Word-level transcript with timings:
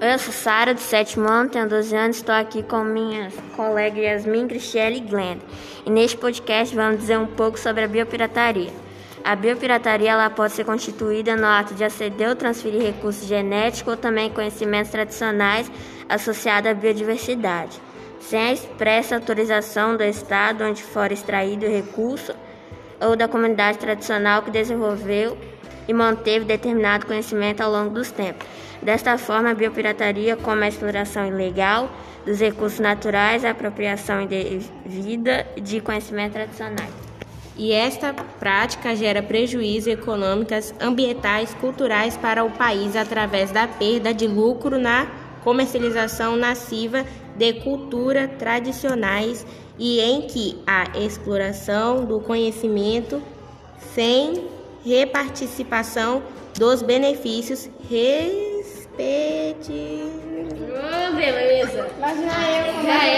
Eu 0.00 0.16
sou 0.16 0.32
Sara, 0.32 0.72
do 0.72 0.80
sétimo 0.80 1.28
ano, 1.28 1.50
tenho 1.50 1.68
12 1.68 1.96
anos, 1.96 2.16
estou 2.18 2.32
aqui 2.32 2.62
com 2.62 2.84
minhas 2.84 3.34
colegas 3.56 3.98
Yasmin, 3.98 4.46
Cristiane 4.46 4.98
e 4.98 5.00
Glenda. 5.00 5.42
E 5.84 5.90
neste 5.90 6.16
podcast 6.16 6.72
vamos 6.72 7.00
dizer 7.00 7.18
um 7.18 7.26
pouco 7.26 7.58
sobre 7.58 7.82
a 7.82 7.88
biopirataria. 7.88 8.70
A 9.24 9.34
biopirataria 9.34 10.12
ela 10.12 10.30
pode 10.30 10.52
ser 10.52 10.64
constituída 10.64 11.34
no 11.34 11.46
ato 11.46 11.74
de 11.74 11.82
aceder 11.82 12.28
ou 12.28 12.36
transferir 12.36 12.80
recursos 12.80 13.26
genéticos 13.26 13.94
ou 13.94 13.96
também 13.96 14.30
conhecimentos 14.30 14.92
tradicionais 14.92 15.68
associados 16.08 16.70
à 16.70 16.74
biodiversidade, 16.74 17.80
sem 18.20 18.38
a 18.38 18.52
expressa 18.52 19.16
autorização 19.16 19.96
do 19.96 20.04
Estado 20.04 20.62
onde 20.62 20.80
for 20.80 21.10
extraído 21.10 21.66
o 21.66 21.68
recurso 21.68 22.32
ou 23.00 23.16
da 23.16 23.26
comunidade 23.26 23.78
tradicional 23.78 24.42
que 24.42 24.50
desenvolveu 24.52 25.36
e 25.88 25.94
manteve 25.94 26.44
determinado 26.44 27.06
conhecimento 27.06 27.62
ao 27.62 27.72
longo 27.72 27.90
dos 27.90 28.10
tempos. 28.10 28.46
Desta 28.82 29.18
forma, 29.18 29.50
a 29.50 29.54
biopirataria, 29.54 30.36
como 30.36 30.62
a 30.62 30.68
exploração 30.68 31.26
ilegal 31.26 31.90
dos 32.24 32.38
recursos 32.38 32.78
naturais, 32.78 33.44
a 33.44 33.50
apropriação 33.50 34.20
indevida 34.20 35.46
de 35.60 35.80
conhecimentos 35.80 36.34
tradicionais. 36.34 36.92
E 37.56 37.72
esta 37.72 38.14
prática 38.38 38.94
gera 38.94 39.20
prejuízos 39.20 39.88
econômicos, 39.88 40.72
ambientais, 40.80 41.52
culturais 41.54 42.16
para 42.16 42.44
o 42.44 42.50
país 42.50 42.94
através 42.94 43.50
da 43.50 43.66
perda 43.66 44.14
de 44.14 44.28
lucro 44.28 44.78
na 44.78 45.08
comercialização 45.42 46.38
massiva 46.38 47.04
de 47.34 47.54
culturas 47.54 48.30
tradicionais 48.38 49.44
e 49.76 50.00
em 50.00 50.22
que 50.22 50.56
a 50.66 50.84
exploração 50.98 52.04
do 52.04 52.20
conhecimento 52.20 53.20
sem 53.94 54.57
reparticipação 54.88 56.22
dos 56.58 56.80
benefícios 56.80 57.68
respectivos. 57.90 58.88
Oh, 60.70 61.14
beleza. 61.14 61.86
Mas 62.00 62.18
já 62.18 62.48
é. 62.48 62.82
Já 62.82 63.06
é. 63.06 63.17